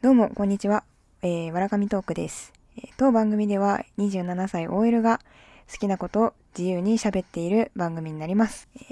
[0.00, 0.84] どうも、こんにちは。
[1.22, 2.52] えー、わらかみトークです。
[2.76, 5.18] えー当番組では27歳 OL が
[5.68, 8.68] 好きなことを自由に喋っている番組になります。
[8.76, 8.84] えー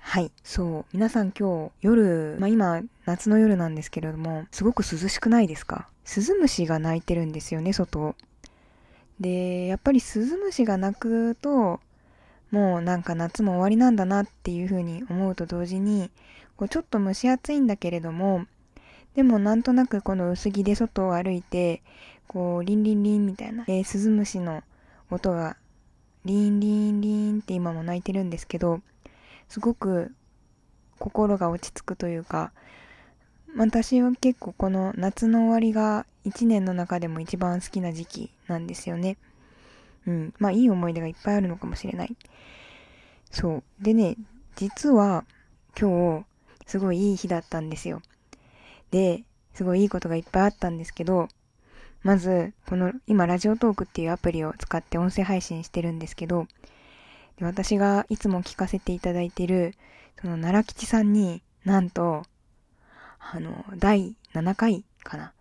[0.00, 0.32] はい。
[0.42, 0.84] そう。
[0.92, 5.86] 皆さん今日夜、まあ今夏の夜なんですけれども、すごく涼しくないですか？
[6.02, 8.16] スズムシが鳴いてるんですよね、外。
[9.20, 11.78] で、やっぱりスズムシが鳴くと、
[12.50, 16.10] もうなんか夏も終わりなんだなっていう風に思うと同時に、
[16.56, 18.46] こうちょっと蒸し暑いんだけれども、
[19.18, 21.82] でもなんとなくこの薄着で外を歩いて、
[22.28, 24.62] こう、リンリンリンみたいな、えー、スズムシの
[25.10, 25.56] 音が、
[26.24, 28.80] リンリンリンって今も鳴いてるんですけど、
[29.48, 30.14] すごく
[31.00, 32.52] 心が落ち着くというか、
[33.56, 39.16] 私は結構この夏の終わりが一年の中でも一番好きな時期なんですよね。
[40.06, 40.34] うん。
[40.38, 42.16] まあいい思い出がいっぱいあるのかもしれない。
[43.32, 43.84] そう。
[43.84, 44.16] でね、
[44.54, 45.24] 実は
[45.76, 48.00] 今日すごいいい日だったんですよ。
[48.90, 49.24] で、
[49.54, 51.28] すごいいいことがいっぱいあったんですけど、
[52.02, 56.46] まず、この今ラジオトークっていうアプリを使って音声配信してるんですけど、
[57.40, 59.74] 私がいつも聞かせていただいてる、
[60.20, 62.22] その奈良吉さんになんと、
[63.18, 65.32] あの、第7回かな？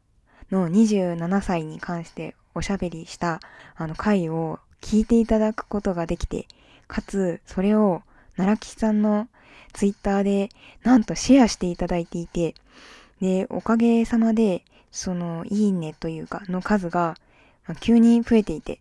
[0.51, 3.39] の27歳に関しておしゃべりした
[3.75, 6.47] あの回を聞いていただくことができて、
[6.87, 8.01] かつ、それを
[8.35, 9.27] 奈良吉さんの
[9.73, 10.49] ツイッターで
[10.83, 12.55] なんとシェアしていただいていて、
[13.21, 17.15] で、おかげさまで、その、いいねというか、の数が、
[17.81, 18.79] 急に増えていて、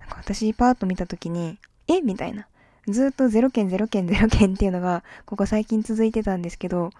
[0.00, 2.02] なんか私パーッと見たときに、え？
[2.02, 2.46] みたいな。
[2.88, 6.90] ずっと0件0件0件っていうのが、ここ最近続いてたんですけど、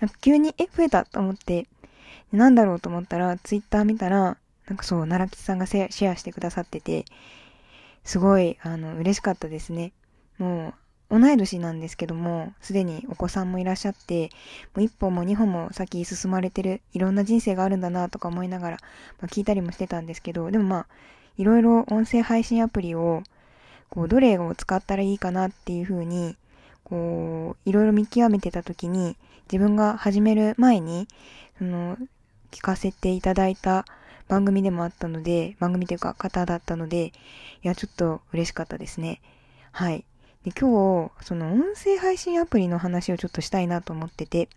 [0.00, 1.66] なんか急に、え、増えたと思って、
[2.32, 7.04] なんだろうと思ったら、ツイッター見たら、なんかそう、奈良吉さんがシェアしてくださってて、
[8.04, 9.92] すごい、あの、嬉しかったですね。
[10.38, 10.74] もう、
[11.10, 14.30] 同い年なんですけども、すでにお子さんもいらっしゃって、
[14.74, 18.76] もう一歩も二歩も先進まれてる、いろんな人生があるんだなとか思いながら、
[19.20, 20.86] まあ、聞いたりもしてたんですけど、でもまあ、
[21.36, 23.22] いろいろ音声配信アプリを、
[23.88, 26.36] こう、どれを使ったらいいかなっていうふうに、
[26.84, 29.16] こう、いろいろ見極めてた時に、
[29.50, 31.08] 自分が始める前に、
[31.58, 31.96] その、
[32.52, 33.84] 聞かせていただいた
[34.28, 37.12] 番組でもあったので、番組というか方だったので、い
[37.62, 39.20] や、ちょっと嬉しかったですね。
[39.72, 40.04] はい。
[40.44, 44.48] で、今日、その音声配信アプリの話をちょっとしたいなと思ってて、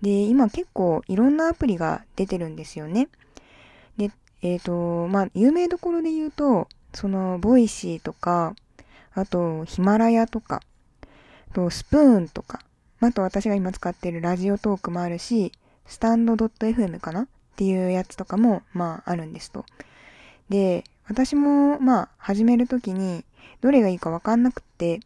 [0.00, 3.08] で、今結構いろんなアプリが出てるんですよね。
[3.96, 8.54] で、えっ、と、まあ、有名どころで言うと、その、ボイシーとか、
[9.12, 10.62] あと、ヒマラヤとか、
[11.50, 12.60] あと、スプーンとか、
[13.00, 15.52] あと私が今使ってるラジオトークもあるし、
[15.86, 17.22] スタンド .fm かな？
[17.22, 17.26] っ
[17.56, 19.64] ていうやつとかも、まあ、あるんですと。
[20.48, 23.24] で、私も、まあ、始めるときに、
[23.60, 25.00] どれがいいかわかんなくって、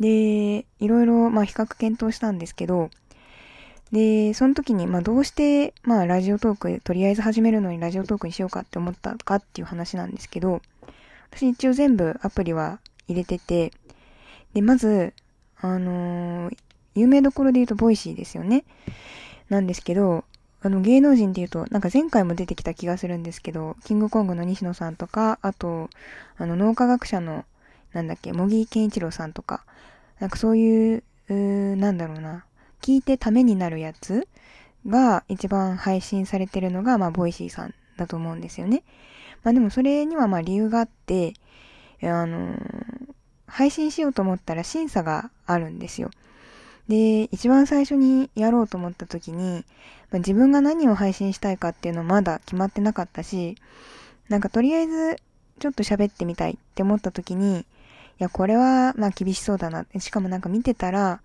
[0.00, 2.90] で、いろいろ、まあ、比較検討したんですけど、
[3.92, 10.60] で、その時に、まあ、どうして、まあ、ラジオトーク、とりあえず始めるのにラジオトークにしようかって思ったかっていう話なんですけど、
[11.30, 13.72] 私一応全部アプリは入れてて、
[14.52, 15.14] で、まず、
[15.60, 16.56] あのー
[16.94, 18.64] 有名どころで言うとボイシーですよね。
[19.48, 20.24] なんですけど、
[20.64, 25.90] あの芸能人で言うと、なんか前回も出てきた気がするんですけど、キングコングの西野さんとか、あと、
[26.38, 27.44] あの脳科学者の、
[27.92, 29.64] なんだっけ、茂木健一郎さんとか、
[30.20, 32.46] なんかそういう、うなんだろうな、
[32.80, 34.26] 聞いてためになるやつ
[34.86, 38.82] が一番配信されてるのが、まあ、ボイシーさんだと思うんですよね。
[39.42, 41.34] まあでもそれにはまあ理由があって、
[42.02, 43.14] あのー
[43.54, 46.10] 配信しようと思ったら審査があるんですよ。
[46.88, 49.64] で、一番最初にやろうと思った時に、
[50.10, 53.56] まあ自分が何を配信したいかっていうのまだ決まってなかったし、
[54.28, 55.16] なんかとりあえず
[55.58, 57.64] ちょっと喋ってみたいって思った時に、い
[58.18, 59.86] や、これはまあ厳しそうだな。
[59.98, 61.20] しかもなんか見てたら、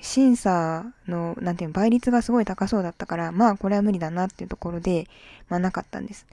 [0.00, 5.08] 審査の、なんていうの、倍率がすごい高そうだったから、まあこれは無理だなっていうところで、
[5.48, 6.26] まあなかったんです。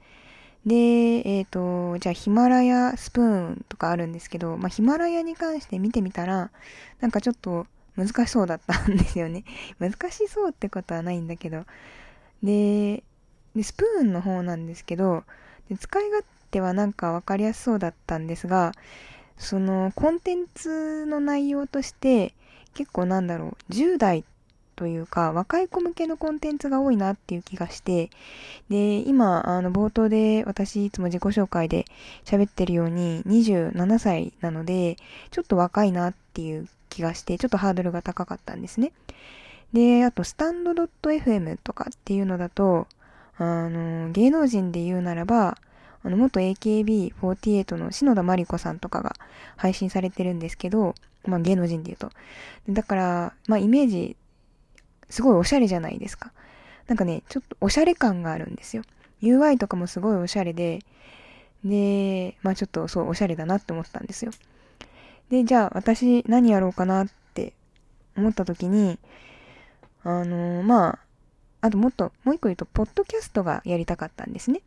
[0.66, 6.52] で、えっ、と、じゃあヒマラヤスプーンとかあるんですけど、まあヒマラヤに関して見てみたら、
[7.02, 9.44] なんかちょっと難しそうだったんですよね。
[9.80, 11.66] 難しそうってことはないんだけど。
[12.42, 13.04] で、
[13.56, 15.24] でスプーンの方なんですけど、
[15.70, 18.74] で使い勝手はなんかわかりやすそうだったんですが、
[19.38, 22.34] そのコンテンツの内容として
[22.74, 24.24] 結構なんだろう、10代
[24.76, 28.10] というか若い子向けのコンテンツが多いなっていう気がして、
[28.70, 31.86] で、今、あの冒頭で私いつも自己紹介で
[32.26, 34.98] 喋ってるように27歳なので、
[35.32, 38.92] ちょっと若いなっていう気がして、ちょっとハードルが高かったんですね。
[39.74, 42.88] で、あと、スタンド .fm とかっていうのだと、
[43.38, 45.58] あの、芸能人で言うならば、
[46.04, 49.14] あの、元 AKB48 の篠田麻里子さんとかが
[49.56, 50.94] 配信されてるんですけど、
[51.26, 52.12] まあ芸能人で言うと。
[52.70, 54.16] だから、まあイメージ、
[55.10, 56.32] すごいおしゃれじゃないですか。
[56.88, 58.84] なんかね、ちょっとおしゃれ感があるんですよ。
[59.22, 60.80] UI とかもすごいおしゃれで、
[61.64, 64.32] で、まあちょっとそうおしゃれだなって思ったんですよ。
[65.34, 67.54] で、じゃあ私何やろうかなって
[68.16, 69.00] 思った時に、
[70.04, 71.00] あのー、まあ、
[71.62, 74.62] あともっと、もう一個言うと、ポッドキャストがやりたかったんですね。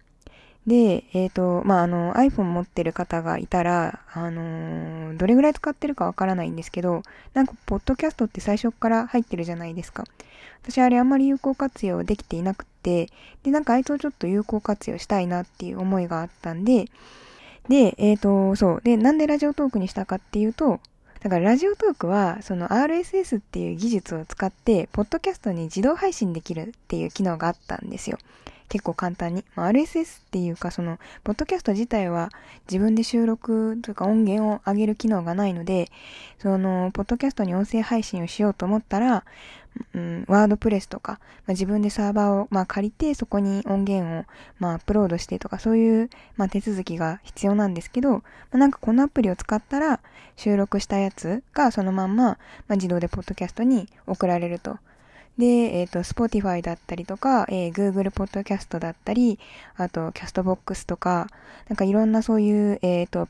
[0.66, 10.02] で、えっ、ー、と、まあ、あの、iPhone 持ってる方がいたら、あのー、どれぐらい使ってるかわからないんですけど、なんか、ポッドキャストって最初から入ってるじゃないですか。
[10.64, 13.08] 私、あれあんまり有効活用できていなくて、
[13.44, 16.86] で、なんかあいつをちょっと有効活用したいなっていう思いがあったんで、
[17.68, 18.80] で、えっ、ー、と、そう。
[18.82, 20.80] で、なんでラジオトークにしたかっていうと、
[21.20, 28.18] だからラジオトークは、その RSS っていう技術を使って、ポッドキャストに自動配信できるっていう機能があったんですよ。
[28.68, 29.44] 結構簡単に。
[29.54, 32.30] まあ、RSS っていうか、その、ポッドキャスト自体は
[32.68, 35.90] 自分で収録というか音源を上げる機能がないので、
[36.38, 39.24] その、ポッドキャストに音声配信をしようと思ったら、
[39.94, 41.18] うん、ワードプレスとか、ま
[41.48, 44.24] あ、自分でサーバーを、まあ、借りて、そこに音源を、
[44.58, 50.00] まあ、アップロードしてとか、そういう、まあ、手続きが必要なんですけど、まあ、なんかこのアプリを使ったら、
[50.36, 52.38] 収録したやつがそのまんま、ま
[52.70, 54.78] あ、自動でポッドキャストに送られると。
[55.38, 59.38] で、えっ、ー、と、Spotify だったりとか、えー、Google Podcast だったり、
[59.76, 61.28] あと、キャストボックスとか、
[61.68, 63.28] なんかいろんなそういう、えっ、ー、と、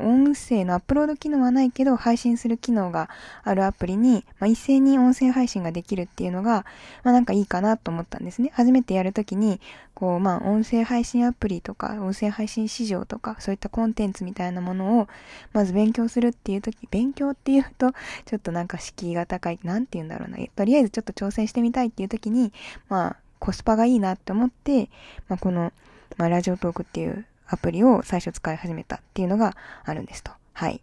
[0.00, 3.08] 音声のアップロード機能はないけど、配信する機能が
[3.42, 6.64] あるアプリに、まあ、一斉に音声配信ができるっていうのが、
[7.04, 8.50] まあ、なんかいいかなと思ったんですね。
[8.54, 9.60] 初めてやるときに、
[9.94, 15.08] こう、まあ、音声配信アプリとか、音声配信市場とか、そういったコンテンツみたいなものを、
[15.52, 17.92] まず勉強するっていうとき、勉強っていうと、
[18.24, 20.38] ちょっとなんか敷居が高い、なんて言うんだろうな。
[20.56, 22.52] とりあえずちょっと挑戦してみたいっていうときに、
[22.88, 24.90] まあ、コスパがいいなって思って、
[25.28, 25.72] まあ、この、
[26.16, 30.30] まあ、ラジオトークっていうアプリを最初使い始めたっていうのがあるんですと。
[30.52, 30.80] はい。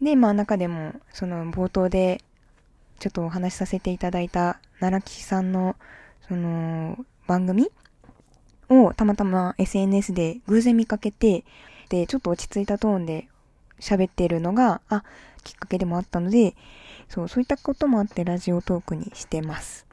[0.00, 2.22] で、まあ中でも、その冒頭で
[3.00, 5.76] ちょっとお話しさせていただいた奈良吉さんの、
[6.28, 7.70] その、番組
[8.68, 11.44] をたまたま SNS で偶然見かけて、
[11.88, 13.28] で、ちょっと落ち着いたトーンで
[13.80, 15.02] 喋ってるのが、あ、
[15.42, 16.54] きっかけでもあったので、
[17.08, 19.86] そう、そういったこともあってラジオトークにしてます。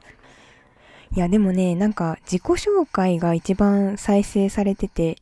[1.14, 5.18] いや、でもね、なんか自己紹介が一番再生されてて、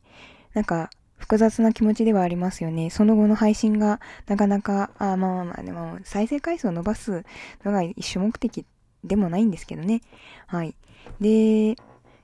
[0.53, 2.89] なんか、複雑な気持ちではありますよね。
[2.89, 7.23] その後の配信がなかなか、あまあまあまあ、でも再生回数を伸ばす
[7.63, 8.65] のが一種目的
[9.03, 10.01] でもないんですけどね。
[10.47, 10.75] はい。
[11.19, 11.75] で、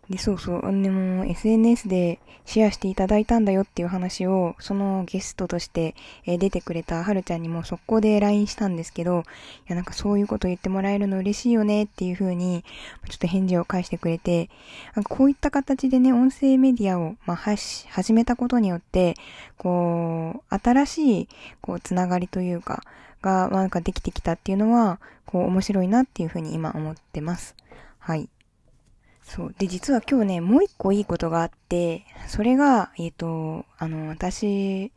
[0.09, 0.61] で、そうそう。
[0.61, 5.95] でも、SNS でシェアしていただいたんだよっていう話を、そのゲストとして、
[6.25, 9.25] え出てくれたはるちゃんにも速攻で LINE したんですけど、
[9.67, 12.63] いや、なんかそういうこと言ってもらえるの嬉しいよねっていう風に、
[13.09, 14.49] ちょっと返事を返してくれて、
[14.95, 19.15] なんかこういった形でね、音声メディアを、まあ、始めたことによって、
[19.57, 21.27] こう、新しい、
[21.59, 22.81] こう、つながりというか、
[23.21, 27.55] が、なんかできてきたっていうのは、こう、面白いなっていう風に今思ってます。
[27.99, 28.29] はい。
[29.27, 29.55] そう。
[29.59, 34.93] で、実は今日ね、もう一個いいことがあって、それが、えっ、ー、と、あの、私、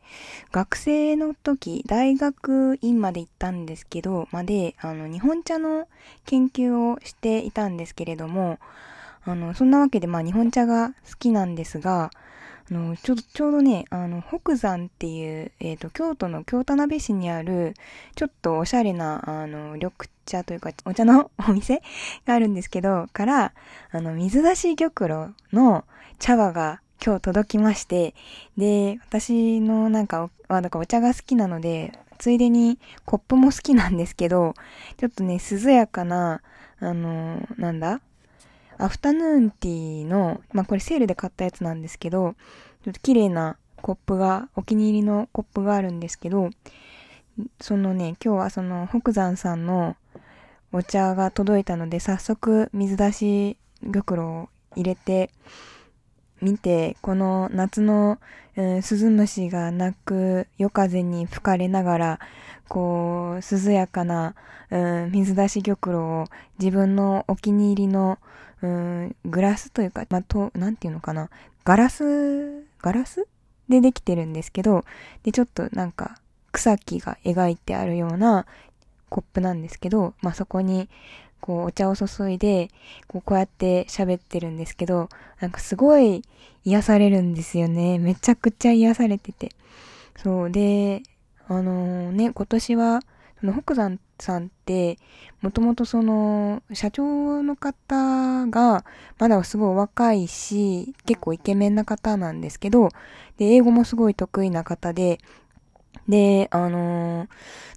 [0.53, 5.89] 学生の時、大学院まで行ったんですけど、まで、あの、日本茶の
[6.25, 8.57] 研究をしていたんですけれども、
[9.25, 12.09] あの、そんなわけで、まあ、日本茶が好きなんですが、
[12.69, 17.73] あの、ちょ、ちょうどね、あの、北山っていう、えっ、ー、と、京都の京田辺市にある、
[18.15, 19.93] ちょっとおしゃれな、あの、緑
[20.25, 21.81] 茶というか、お茶の お店
[22.25, 23.53] があるんですけど、から、
[23.91, 25.85] あの、水出し玉露の
[26.19, 28.13] 茶葉が今日届きまして、
[28.57, 34.53] で、私のなんか、あ、だかお茶が好きなので、ついでにコップも好きなんですけど、
[34.97, 36.41] ちょっとね、涼やかな、
[36.79, 38.01] あの、なんだ？
[38.81, 42.35] アフタヌーンティーの、まあ、これセールで買ったやつなんですけど、
[42.83, 46.49] ちょっと綺麗なコップが、お気に入りのコップがあるんですけど、
[47.59, 49.95] そのね、今日はその北山さんの
[50.71, 55.29] お茶が届いたので、早速水出し玉露を入れて
[56.41, 58.19] みて、この夏の、
[58.55, 62.19] うん、鈴虫が鳴く夜風に吹かれながら、
[62.71, 64.35] こう、涼やかな、
[64.69, 66.25] うん、水出し玉露を
[66.57, 68.17] 自分のお気に入りの
[68.61, 71.29] うん、グラスというか、まあ、と、なんていうのかな。
[71.65, 73.27] ガラス、ガラス
[73.69, 74.85] でできてるんですけど、
[75.23, 76.19] で、ちょっとなんか、
[76.51, 78.45] 草木が描いてあるような
[79.09, 80.89] コップなんですけど、まあ、そこに、
[81.39, 82.69] こう、お茶を注いで、
[83.07, 85.09] こう、こうやって喋ってるんですけど、
[85.39, 86.23] なんかすごい
[86.63, 87.97] 癒されるんですよね。
[87.97, 89.49] めちゃくちゃ癒されてて。
[90.17, 90.51] そう。
[90.51, 91.01] で、
[91.51, 93.01] あのー、ね、今年は、
[93.41, 94.97] その北山さんって、
[95.41, 98.85] もともとその、社長の方が、
[99.19, 102.87] まだすごい若いし、結構イケメンな方なんですけど、
[103.37, 105.19] で、英語もすごい得意な方で、
[106.07, 107.27] で、あのー、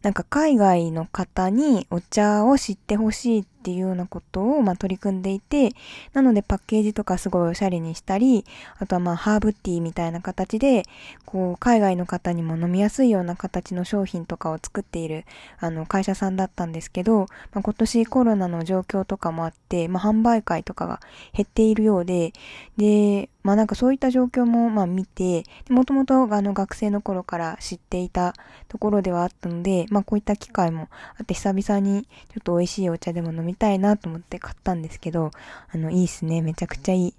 [0.03, 5.71] なんか海外の方にお茶を知ってほしいってっていうようなことを、まあ、取り組んでいて、
[6.13, 8.45] なのでパッケージとかすごいおしゃれにしたり、
[8.79, 10.83] あとはまあ、ハーブティーみたいな形で、
[11.25, 15.25] こう、海外の方にも飲みやすいような形の商品とかを作っている、
[15.61, 17.21] あの、会社さんだったんですけど、
[17.55, 21.01] まあ、今年コロナの状況とかもあって、まあ、販売会とかが
[21.33, 22.35] 減っているようで、
[22.77, 28.33] で、まあなんかそういった状況もまあ見て、もともとあの学生の頃から知っていた
[28.69, 35.31] ところではあったので、まあこういった機会もあって久々にちょっと美味しいお茶でも飲みみたいなと思って買ったんですけど、
[35.73, 36.43] あのいいっすね。
[36.43, 37.15] めちゃくちゃいい。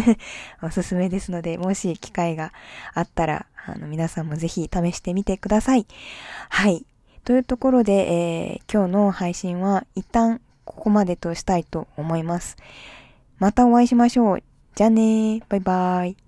[0.62, 2.54] おすすめですので、もし機会が
[2.94, 5.86] あったら、あの皆さんもぜひ試してみてください。
[6.48, 6.86] はい。
[7.24, 12.56] というところで、えー、今日の配信は一旦ここまでとしたいと思います。
[13.38, 14.42] またお会いしましょう。
[14.74, 15.42] じゃあねー。
[15.46, 16.25] バイバーイ。